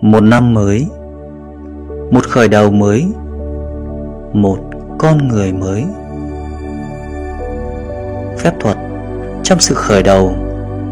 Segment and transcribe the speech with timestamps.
[0.00, 0.86] một năm mới,
[2.10, 3.06] một khởi đầu mới,
[4.32, 4.58] một
[4.98, 5.84] con người mới.
[8.38, 8.76] Phép thuật
[9.42, 10.34] trong sự khởi đầu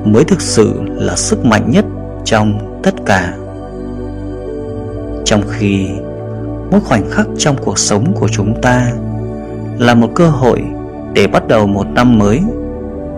[0.05, 1.85] mới thực sự là sức mạnh nhất
[2.25, 3.35] trong tất cả.
[5.25, 5.89] Trong khi
[6.71, 8.93] mỗi khoảnh khắc trong cuộc sống của chúng ta
[9.79, 10.65] là một cơ hội
[11.15, 12.41] để bắt đầu một năm mới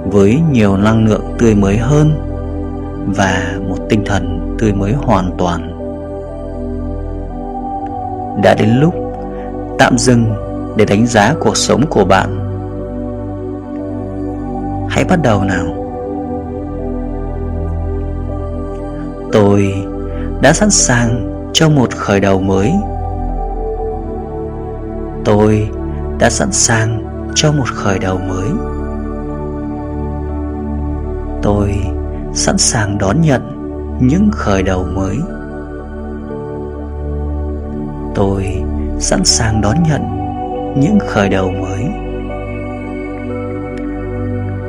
[0.05, 2.11] với nhiều năng lượng tươi mới hơn
[3.17, 5.78] và một tinh thần tươi mới hoàn toàn
[8.43, 8.95] đã đến lúc
[9.79, 10.35] tạm dừng
[10.77, 12.45] để đánh giá cuộc sống của bạn.
[14.91, 15.67] Hãy bắt đầu nào.
[19.33, 19.75] Tôi
[20.43, 22.73] đã sẵn sàng cho một khởi đầu mới.
[25.25, 25.71] Tôi
[26.19, 28.49] đã sẵn sàng cho một khởi đầu mới.
[31.43, 31.75] Tôi
[32.35, 33.43] sẵn sàng đón nhận
[34.01, 35.19] những khởi đầu mới
[38.19, 38.63] tôi
[38.99, 40.03] sẵn sàng đón nhận
[40.77, 41.85] những khởi đầu mới.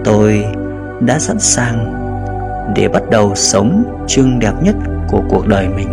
[0.04, 0.46] Tôi
[1.00, 1.94] đã sẵn sàng
[2.76, 4.76] để bắt đầu sống chương đẹp nhất
[5.08, 5.88] của cuộc đời mình.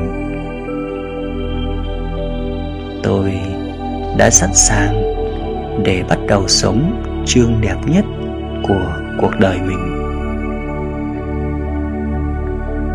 [3.02, 3.40] Tôi
[4.18, 5.02] đã sẵn sàng
[5.84, 8.04] để bắt đầu sống chương đẹp nhất
[8.68, 9.78] của cuộc đời mình.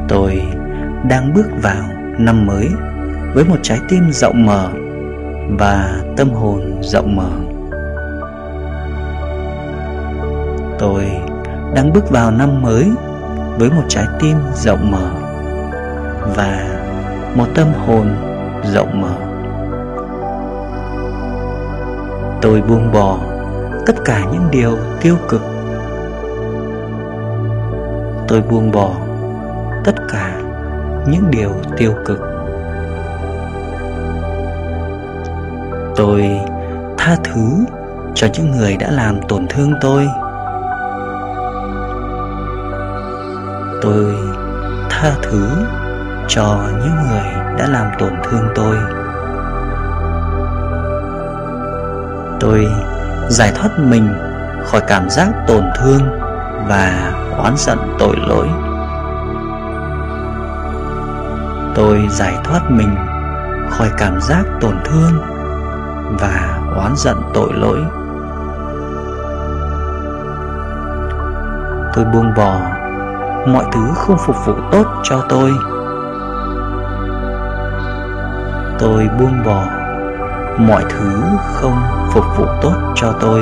[0.07, 0.41] Tôi
[1.09, 1.83] đang bước vào
[2.19, 2.67] năm mới
[3.33, 4.69] với một trái tim rộng mở
[5.59, 7.29] và tâm hồn rộng mở.
[10.79, 11.05] Tôi
[11.75, 12.91] đang bước vào năm mới
[13.57, 15.11] với một trái tim rộng mở
[16.35, 16.77] và
[17.35, 18.07] một tâm hồn
[18.63, 19.15] rộng mở.
[22.41, 23.17] Tôi buông bỏ
[23.85, 25.41] tất cả những điều tiêu cực.
[28.27, 28.91] Tôi buông bỏ
[29.83, 30.41] tất cả
[31.07, 32.30] những điều tiêu cực.
[36.01, 36.39] Tôi
[36.97, 37.65] tha thứ
[38.15, 40.07] cho những người đã làm tổn thương tôi.
[43.81, 44.15] Tôi
[44.89, 45.47] tha thứ
[46.27, 48.75] cho những người đã làm tổn thương tôi.
[52.39, 52.67] Tôi
[53.29, 54.09] giải thoát mình
[54.65, 56.01] khỏi cảm giác tổn thương
[56.67, 58.47] và oán giận tội lỗi.
[61.75, 62.95] Tôi giải thoát mình
[63.69, 65.30] khỏi cảm giác tổn thương
[66.19, 67.79] và oán giận tội lỗi.
[71.93, 72.59] Tôi buông bỏ
[73.47, 75.51] mọi thứ không phục vụ tốt cho tôi.
[78.79, 79.63] Tôi buông bỏ
[80.57, 81.21] mọi thứ
[81.53, 81.77] không
[82.11, 83.41] phục vụ tốt cho tôi.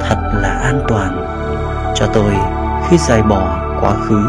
[0.00, 1.24] Thật là an toàn
[1.94, 2.34] cho tôi
[2.88, 4.22] khi giải bỏ quá khứ.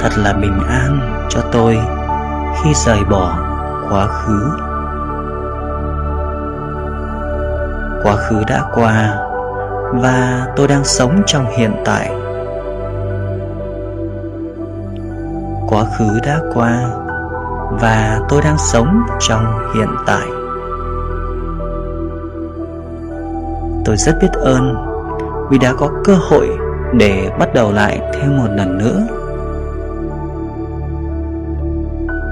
[0.00, 1.78] Thật là bình an cho tôi
[2.62, 3.38] khi rời bỏ
[3.90, 4.50] quá khứ.
[8.02, 9.18] Quá khứ đã qua
[9.92, 12.10] và tôi đang sống trong hiện tại.
[15.68, 16.90] Quá khứ đã qua
[17.70, 20.26] và tôi đang sống trong hiện tại.
[23.84, 24.74] Tôi rất biết ơn
[25.50, 26.48] vì đã có cơ hội
[26.92, 29.17] để bắt đầu lại thêm một lần nữa.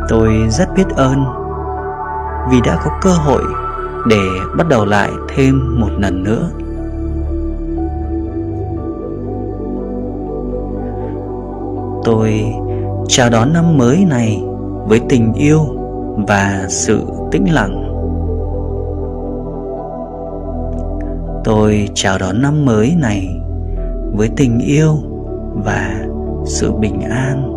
[0.09, 1.25] Tôi rất biết ơn
[2.50, 3.43] vì đã có cơ hội
[4.06, 4.21] để
[4.56, 6.50] bắt đầu lại thêm một lần nữa.
[12.05, 12.44] Tôi
[13.09, 14.43] chào đón năm mới này
[14.87, 15.61] với tình yêu
[16.28, 17.83] và sự tĩnh lặng.
[21.44, 23.41] Tôi chào đón năm mới này
[24.15, 24.97] với tình yêu
[25.65, 25.94] và
[26.44, 27.56] sự bình an.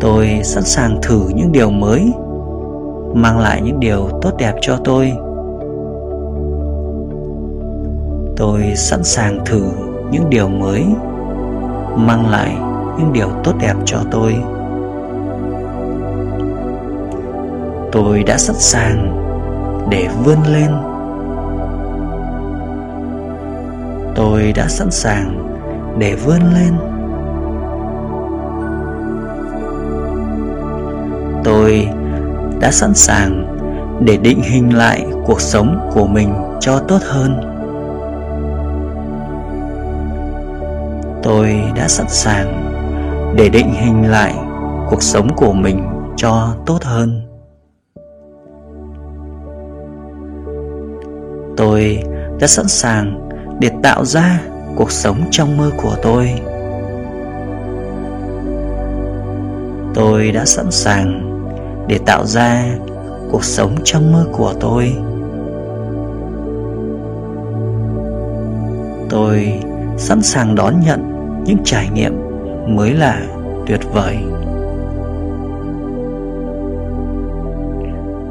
[0.00, 2.12] Tôi sẵn sàng thử những điều mới,
[3.14, 5.12] mang lại những điều tốt đẹp cho tôi.
[8.36, 9.62] Tôi sẵn sàng thử
[10.10, 10.84] những điều mới,
[11.96, 12.56] mang lại
[12.98, 14.36] những điều tốt đẹp cho tôi.
[17.92, 19.16] Tôi đã sẵn sàng
[19.90, 20.70] để vươn lên.
[24.14, 25.48] Tôi đã sẵn sàng
[25.98, 26.99] để vươn lên.
[31.70, 31.88] Người
[32.60, 33.56] đã sẵn sàng
[34.00, 37.40] để định hình lại cuộc sống của mình cho tốt hơn.
[41.22, 42.72] Tôi đã sẵn sàng
[43.36, 44.34] để định hình lại
[44.90, 45.82] cuộc sống của mình
[46.16, 47.22] cho tốt hơn.
[51.56, 52.02] Tôi
[52.40, 53.28] đã sẵn sàng
[53.60, 54.40] để tạo ra
[54.76, 56.30] cuộc sống trong mơ của tôi.
[59.94, 61.29] Tôi đã sẵn sàng
[61.90, 62.64] để tạo ra
[63.30, 64.92] cuộc sống trong mơ của tôi.
[69.08, 69.60] Tôi
[69.96, 71.00] sẵn sàng đón nhận
[71.44, 72.12] những trải nghiệm
[72.66, 73.22] mới lạ,
[73.66, 74.16] tuyệt vời.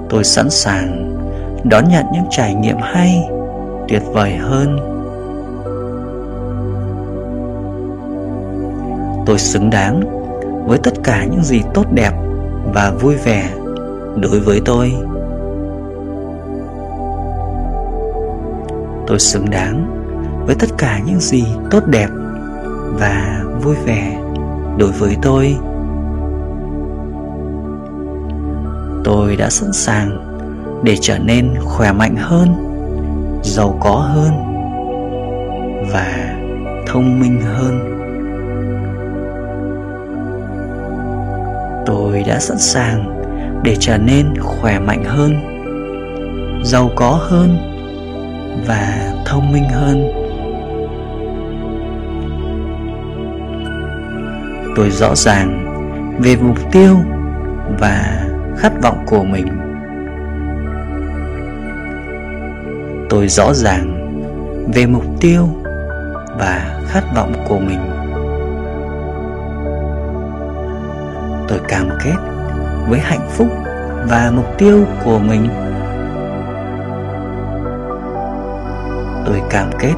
[0.09, 1.17] Tôi sẵn sàng
[1.63, 3.29] đón nhận những trải nghiệm hay,
[3.87, 4.77] tuyệt vời hơn.
[9.25, 10.01] Tôi xứng đáng
[10.67, 12.28] với tất cả những gì tốt đẹp
[12.73, 13.53] và vui vẻ
[14.15, 14.93] đối với tôi.
[19.07, 19.95] Tôi xứng đáng
[20.45, 22.09] với tất cả những gì tốt đẹp
[22.93, 24.21] và vui vẻ
[24.77, 25.57] đối với tôi.
[29.03, 30.25] Tôi đã sẵn sàng
[30.83, 32.53] để trở nên khỏe mạnh hơn,
[33.43, 34.31] giàu có hơn
[35.93, 36.35] và
[36.87, 37.88] thông minh hơn.
[41.89, 43.21] Tôi đã sẵn sàng
[43.63, 45.33] để trở nên khỏe mạnh hơn,
[46.63, 47.57] giàu có hơn
[48.67, 50.11] và thông minh hơn.
[54.75, 55.65] Tôi rõ ràng
[56.19, 56.97] về mục tiêu
[57.79, 58.25] và
[58.57, 59.47] khát vọng của mình.
[63.09, 64.11] Tôi rõ ràng
[64.73, 65.47] về mục tiêu
[66.39, 67.98] và khát vọng của mình.
[71.69, 72.15] Cảm cam kết
[72.87, 73.47] với hạnh phúc
[74.09, 75.47] và mục tiêu của mình.
[79.25, 79.93] Tôi cam kết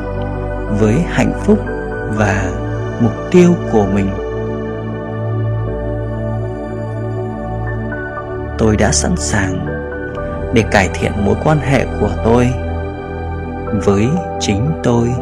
[0.80, 1.60] với hạnh phúc
[2.18, 2.52] và
[3.00, 4.10] mục tiêu của mình.
[8.58, 9.66] Tôi đã sẵn sàng
[10.54, 12.54] để cải thiện mối quan hệ của tôi
[13.86, 14.10] với
[14.40, 15.14] chính tôi.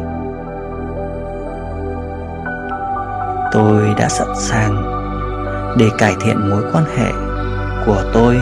[3.52, 4.99] Tôi đã sẵn sàng
[5.76, 7.12] để cải thiện mối quan hệ
[7.86, 8.40] của tôi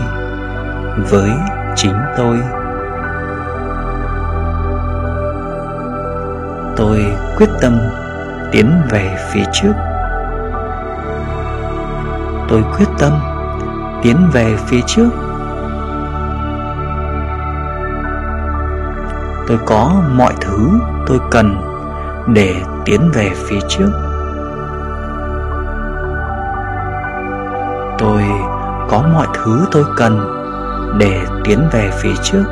[1.10, 1.30] với
[1.76, 2.38] chính tôi.
[6.76, 7.04] Tôi
[7.36, 7.78] quyết tâm
[8.52, 9.72] tiến về phía trước.
[12.48, 13.12] Tôi quyết tâm
[14.02, 15.10] tiến về phía trước.
[19.46, 20.70] Tôi có mọi thứ
[21.06, 21.54] tôi cần
[22.26, 22.54] để
[22.84, 24.07] tiến về phía trước.
[27.98, 28.24] Tôi
[28.88, 30.20] có mọi thứ tôi cần
[30.98, 32.44] để tiến về phía trước.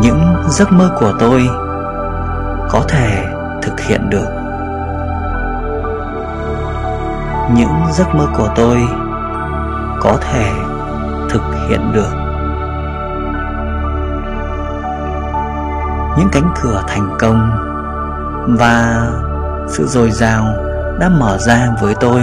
[0.00, 1.48] Những giấc mơ của tôi
[2.70, 3.24] có thể
[3.62, 4.28] thực hiện được.
[7.54, 8.88] Những giấc mơ của tôi
[10.00, 10.52] có thể
[11.30, 12.12] thực hiện được.
[16.18, 17.50] Những cánh cửa thành công
[18.58, 19.06] và
[19.68, 20.67] sự dồi dào
[20.98, 22.20] đã mở ra với tôi.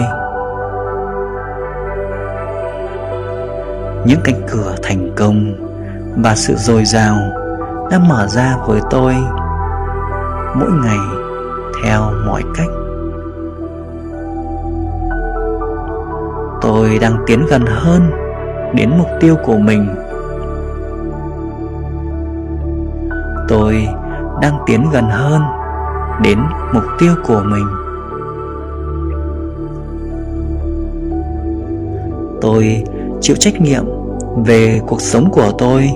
[4.05, 5.53] Những cánh cửa thành công
[6.23, 7.15] và sự dồi dào
[7.91, 9.15] đã mở ra với tôi
[10.55, 10.97] mỗi ngày
[11.83, 12.69] theo mọi cách.
[16.61, 18.11] Tôi đang tiến gần hơn
[18.73, 19.95] đến mục tiêu của mình.
[23.47, 23.87] Tôi
[24.41, 25.41] đang tiến gần hơn
[26.23, 26.39] đến
[26.73, 27.84] mục tiêu của mình.
[32.45, 32.83] Tôi
[33.21, 33.85] chịu trách nhiệm
[34.45, 35.91] về cuộc sống của tôi.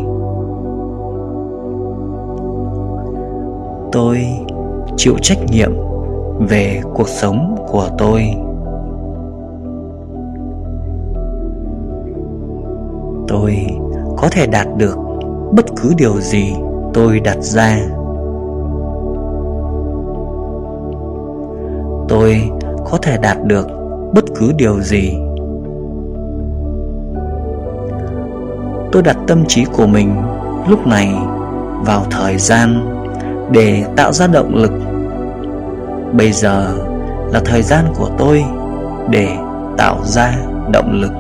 [3.91, 4.18] Tôi
[4.98, 5.72] chịu trách nhiệm
[6.39, 8.22] về cuộc sống của tôi.
[13.27, 13.56] Tôi
[14.18, 14.98] có thể đạt được
[15.51, 16.53] bất cứ điều gì
[16.94, 17.79] tôi đặt ra.
[22.08, 22.41] Tôi
[22.91, 23.68] có thể đạt được
[24.13, 25.29] bất cứ điều gì
[28.91, 30.15] tôi đặt tâm trí của mình
[30.67, 31.15] lúc này
[31.86, 32.86] vào thời gian
[33.51, 34.72] để tạo ra động lực.
[36.13, 36.74] Bây giờ
[37.31, 38.43] là thời gian của tôi
[39.10, 39.38] để
[39.77, 40.34] tạo ra
[40.72, 41.12] động lực.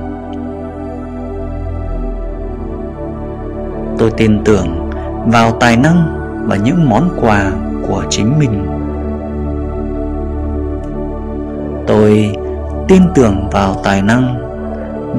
[3.97, 4.89] Tôi tin tưởng
[5.25, 6.15] vào tài năng
[6.47, 7.51] và những món quà
[7.87, 8.65] của chính mình.
[11.87, 12.35] Tôi
[12.87, 14.35] tin tưởng vào tài năng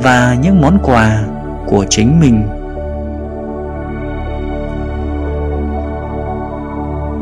[0.03, 1.23] và những món quà
[1.71, 2.43] của chính mình.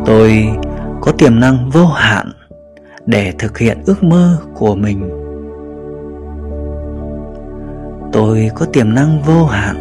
[0.07, 0.49] Tôi
[1.01, 2.33] có tiềm năng vô hạn
[3.07, 5.11] để thực hiện ước mơ của mình.
[8.13, 9.77] Tôi có tiềm năng vô hạn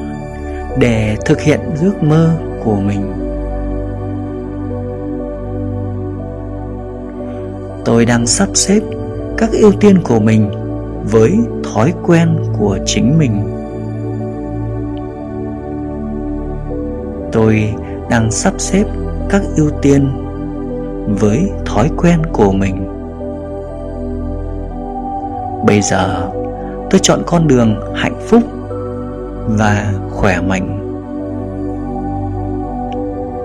[0.80, 3.14] để thực hiện ước mơ của mình.
[7.86, 8.80] Tôi đang sắp xếp
[9.38, 10.52] các ưu tiên của mình
[11.04, 13.57] với thói quen của chính mình.
[17.38, 17.74] Tôi
[18.10, 18.84] đang sắp xếp
[19.30, 20.10] các ưu tiên
[21.20, 22.88] với thói quen của mình.
[25.66, 26.30] Bây giờ,
[26.90, 28.44] tôi chọn con đường hạnh phúc
[29.48, 30.80] và khỏe mạnh.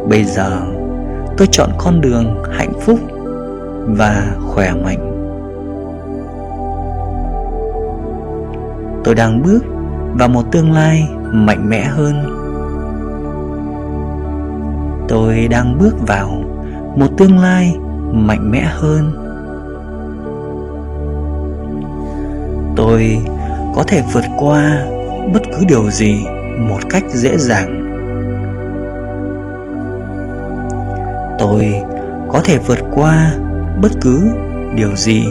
[0.09, 0.61] Bây giờ,
[1.37, 2.99] tôi chọn con đường hạnh phúc
[3.87, 5.09] và khỏe mạnh.
[9.05, 9.61] Tôi đang bước
[10.15, 12.42] vào một tương lai mạnh mẽ hơn
[15.13, 16.29] tôi đang bước vào
[16.97, 17.77] một tương lai
[18.13, 19.13] mạnh mẽ hơn.
[22.77, 23.19] Tôi
[23.75, 24.87] có thể vượt qua
[25.33, 26.25] bất cứ điều gì
[26.59, 27.79] một cách dễ dàng.
[31.39, 31.75] Tôi
[32.29, 33.35] có thể vượt qua
[33.83, 34.31] bất cứ
[34.75, 35.25] điều gì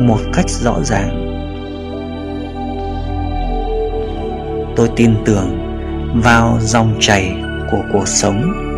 [0.00, 1.26] một cách rõ ràng.
[4.76, 5.58] Tôi tin tưởng
[6.22, 7.34] vào dòng chảy
[7.70, 8.69] của cuộc sống.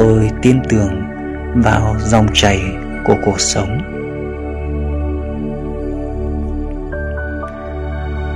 [0.00, 1.02] Tôi tin tưởng
[1.54, 2.62] vào dòng chảy
[3.04, 3.78] của cuộc sống.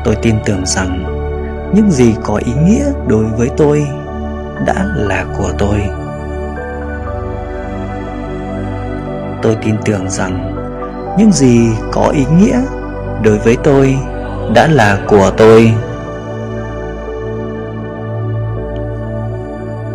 [0.04, 1.04] Tôi tin tưởng rằng
[1.74, 3.86] những gì có ý nghĩa đối với tôi
[4.66, 5.82] đã là của tôi.
[9.42, 10.54] Tôi tin tưởng rằng
[11.18, 12.60] những gì có ý nghĩa
[13.22, 13.96] đối với tôi
[14.54, 15.72] đã là của tôi.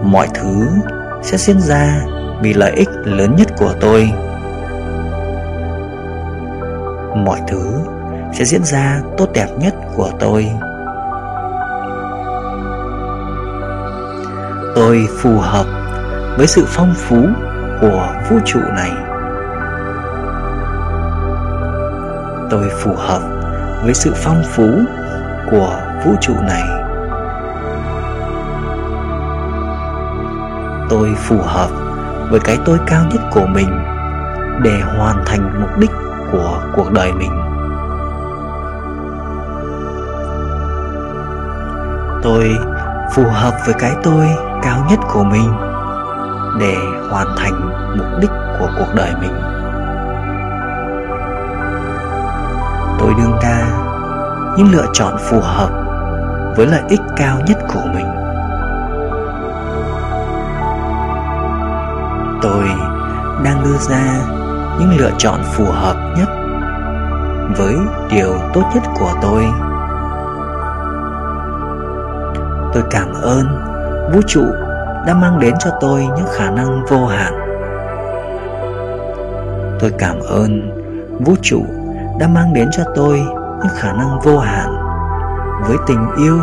[0.04, 0.68] Mọi thứ
[1.22, 2.02] sẽ diễn ra
[2.42, 4.12] vì lợi ích lớn nhất của tôi.
[7.16, 7.72] Mọi thứ
[8.34, 10.48] sẽ diễn ra tốt đẹp nhất của tôi.
[14.76, 15.66] Tôi phù hợp
[16.38, 17.18] với sự phong phú
[17.82, 18.92] của vũ trụ này.
[22.50, 23.22] Tôi phù hợp
[23.84, 24.68] với sự phong phú
[25.52, 26.79] của vũ trụ này.
[30.90, 31.70] Tôi phù hợp
[32.30, 33.70] với cái tôi cao nhất của mình
[34.62, 35.92] để hoàn thành mục đích
[36.32, 37.32] của cuộc đời mình.
[42.24, 42.58] Tôi
[43.14, 44.26] phù hợp với cái tôi
[44.62, 45.52] cao nhất của mình
[46.60, 46.76] để
[47.10, 49.34] hoàn thành mục đích của cuộc đời mình.
[53.00, 53.68] Tôi đương ra
[54.58, 55.70] những lựa chọn phù hợp
[56.56, 58.19] với lợi ích cao nhất của mình.
[62.42, 62.64] Tôi
[63.44, 64.04] đang đưa ra
[64.80, 66.30] những lựa chọn phù hợp nhất
[67.58, 67.76] với
[68.12, 69.46] điều tốt nhất của tôi.
[72.74, 73.46] Tôi cảm ơn
[74.14, 74.44] vũ trụ
[75.08, 77.34] đã mang đến cho tôi những khả năng vô hạn.
[79.80, 80.72] Tôi cảm ơn
[81.20, 81.66] vũ trụ
[82.20, 83.18] đã mang đến cho tôi
[83.60, 84.70] những khả năng vô hạn
[85.68, 86.40] với tình yêu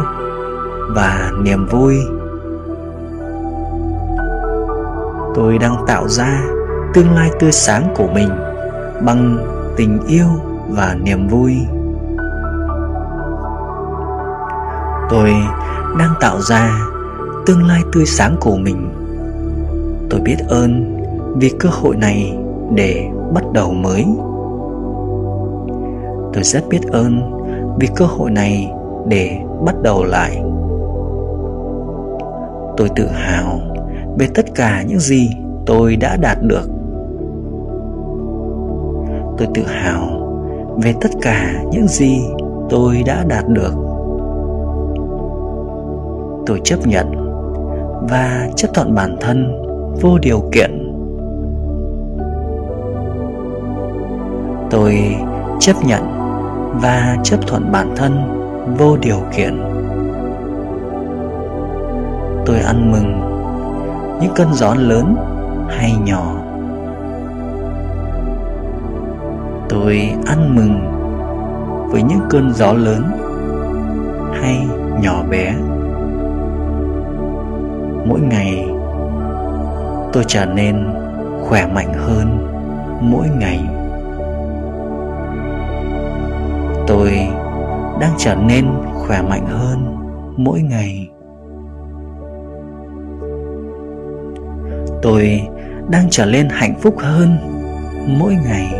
[0.88, 2.15] và niềm vui.
[5.36, 6.42] Tôi đang tạo ra
[6.94, 8.28] tương lai tươi sáng của mình
[9.04, 9.38] bằng
[9.76, 10.26] tình yêu
[10.68, 11.56] và niềm vui.
[15.10, 15.34] Tôi
[15.98, 16.70] đang tạo ra
[17.46, 18.90] tương lai tươi sáng của mình.
[20.10, 20.96] Tôi biết ơn
[21.36, 22.38] vì cơ hội này
[22.74, 24.06] để bắt đầu mới.
[26.32, 27.32] Tôi rất biết ơn
[27.80, 28.72] vì cơ hội này
[29.08, 30.42] để bắt đầu lại.
[32.76, 33.60] Tôi tự hào
[34.18, 35.30] về tất cả những gì
[35.66, 36.68] tôi đã đạt được.
[39.38, 40.08] Tôi tự hào
[40.82, 42.20] về tất cả những gì
[42.70, 43.72] tôi đã đạt được.
[46.46, 47.06] Tôi chấp nhận
[48.10, 49.62] và chấp thuận bản thân
[50.00, 50.92] vô điều kiện.
[54.70, 55.16] Tôi
[55.60, 56.02] chấp nhận
[56.82, 58.12] và chấp thuận bản thân
[58.78, 59.60] vô điều kiện.
[62.46, 63.35] Tôi ăn mừng
[64.20, 65.16] những cơn gió lớn
[65.68, 66.34] hay nhỏ.
[69.68, 70.92] Tôi ăn mừng
[71.90, 73.02] với những cơn gió lớn
[74.40, 74.66] hay
[75.02, 75.54] nhỏ bé.
[78.08, 78.68] Mỗi ngày,
[80.12, 80.86] tôi trở nên
[81.42, 82.38] khỏe mạnh hơn
[83.00, 83.60] mỗi ngày.
[86.86, 87.28] Tôi
[88.00, 89.96] đang trở nên khỏe mạnh hơn
[90.36, 91.10] mỗi ngày.
[95.02, 95.42] Tôi
[95.88, 97.36] đang trở nên hạnh phúc hơn
[98.06, 98.74] mỗi ngày.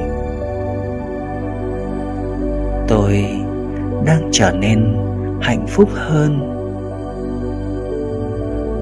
[2.89, 3.25] Tôi
[4.07, 4.97] đang trở nên
[5.41, 6.53] hạnh phúc hơn.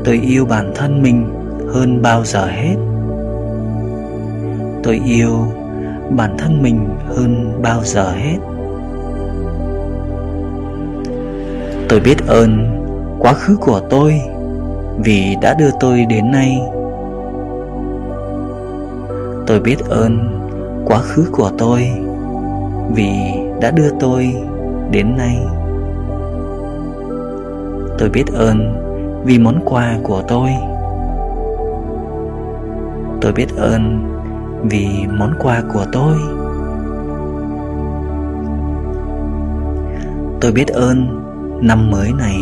[0.04, 1.30] Tôi yêu bản thân mình
[1.72, 2.76] hơn bao giờ hết.
[4.82, 5.30] Tôi yêu
[6.10, 8.36] bản thân mình hơn bao giờ hết.
[11.88, 12.80] Tôi biết ơn
[13.18, 14.20] quá khứ của tôi
[15.04, 16.60] vì đã đưa tôi đến nay
[19.46, 20.18] tôi biết ơn
[20.86, 21.88] quá khứ của tôi
[22.94, 23.10] vì
[23.60, 24.34] đã đưa tôi
[24.90, 25.38] đến nay.
[27.98, 28.80] Tôi biết ơn
[29.24, 30.50] vì món quà của tôi.
[33.20, 34.10] Tôi biết ơn
[34.62, 36.16] vì món quà của tôi.
[40.40, 41.20] Tôi biết ơn
[41.62, 42.36] năm mới này.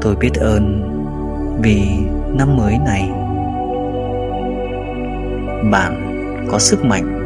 [0.00, 0.88] Tôi biết ơn
[1.62, 1.82] vì
[2.34, 3.21] năm mới này
[5.70, 6.08] bạn
[6.50, 7.18] có sức mạnh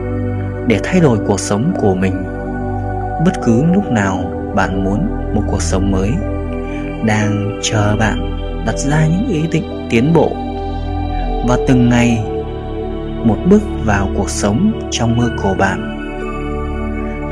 [0.68, 2.14] để thay đổi cuộc sống của mình.
[3.24, 6.10] Bất cứ lúc nào bạn muốn một cuộc sống mới,
[7.06, 10.30] đang chờ bạn đặt ra những ý định tiến bộ.
[11.48, 12.24] Và từng ngày,
[13.24, 15.92] một bước vào cuộc sống trong mơ của bạn.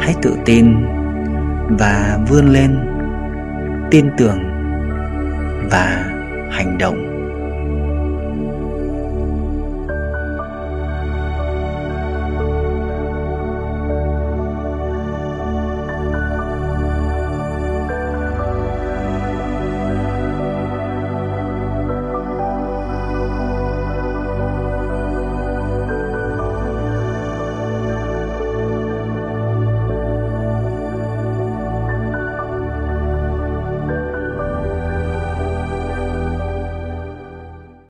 [0.01, 0.75] Hãy tự tin
[1.79, 2.79] và vươn lên
[3.91, 4.39] tin tưởng
[5.71, 6.05] và
[6.51, 7.14] hành động.